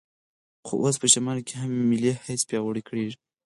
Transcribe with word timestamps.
خو 0.65 0.73
اوس 0.83 0.95
په 1.01 1.07
شمال 1.13 1.37
کې 1.47 1.53
هم 1.61 1.71
ملي 1.89 2.11
حس 2.25 2.41
پیاوړی 2.49 2.83
کېږي. 2.89 3.15